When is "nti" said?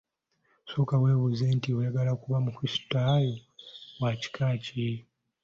1.57-1.69